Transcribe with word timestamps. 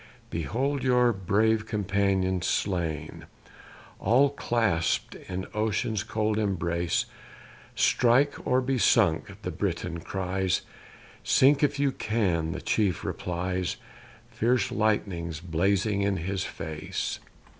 Behold 0.31 0.81
your 0.81 1.13
brave 1.13 1.67
companions 1.67 2.47
slain, 2.47 3.27
All 3.99 4.31
clasp'd 4.31 5.13
in 5.29 5.45
ocean's 5.53 6.01
cold 6.01 6.39
embrace; 6.39 7.05
STRIKE, 7.75 8.47
OR 8.47 8.61
BE 8.61 8.79
SUNK 8.79 9.43
the 9.43 9.51
Briton 9.51 9.99
cries 9.99 10.63
SINK 11.23 11.61
IF 11.61 11.77
YOU 11.77 11.91
CAN 11.91 12.51
the 12.51 12.61
chief 12.61 13.03
replies, 13.03 13.75
Fierce 14.31 14.71
lightnings 14.71 15.39
blazing 15.39 16.01
in 16.01 16.17
his 16.17 16.43
face. 16.43 17.19